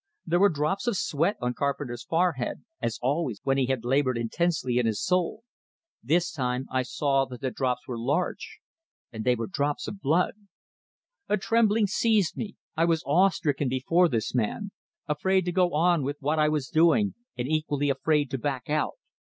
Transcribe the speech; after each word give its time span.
There 0.25 0.39
were 0.39 0.49
drops 0.49 0.87
of 0.87 0.97
sweat 0.97 1.37
on 1.41 1.53
Carpenter's 1.53 2.03
forehead, 2.03 2.63
as 2.81 2.97
always 3.03 3.39
when 3.43 3.59
he 3.59 3.67
had 3.67 3.85
labored 3.85 4.17
intensely 4.17 4.79
in 4.79 4.87
his 4.87 4.99
soul. 4.99 5.43
This 6.01 6.31
time 6.31 6.65
I 6.71 6.81
saw 6.81 7.25
that 7.25 7.41
the 7.41 7.51
drops 7.51 7.87
were 7.87 7.99
large, 7.99 8.61
and 9.11 9.23
they 9.23 9.35
were 9.35 9.45
drops 9.45 9.87
of 9.87 9.99
blood! 10.01 10.33
A 11.29 11.37
trembling 11.37 11.85
seized 11.85 12.35
me. 12.35 12.55
I 12.75 12.83
was 12.83 13.03
awe 13.05 13.29
stricken 13.29 13.69
before 13.69 14.09
this 14.09 14.33
man 14.33 14.71
afraid 15.07 15.45
to 15.45 15.51
go 15.51 15.71
on 15.75 16.01
with 16.01 16.17
what 16.19 16.39
I 16.39 16.49
was 16.49 16.69
doing, 16.69 17.13
and 17.37 17.47
equally 17.47 17.91
afraid 17.91 18.31
to 18.31 18.39
back 18.39 18.71
out. 18.71 18.95